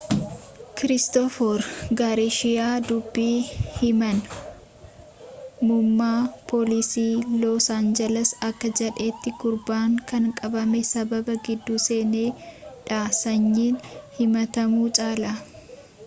[0.77, 1.59] kiristoofer
[1.99, 3.25] garshiyaa dubbi
[3.81, 4.23] himaan
[5.71, 6.15] muummaa
[6.53, 7.05] poolisii
[7.43, 12.43] loos aanjiles akka jedhetii gurbaan kan qabamee sababa gidduu seeneef
[12.91, 13.79] dha sanyiin
[14.19, 15.39] himaatamuu caalaa